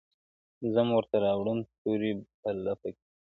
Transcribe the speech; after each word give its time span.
o 0.63 0.65
ځم 0.73 0.87
ورته 0.93 1.17
را 1.23 1.31
وړم 1.39 1.59
ستوري 1.71 2.11
په 2.41 2.49
لپه 2.65 2.89
كي. 2.97 3.05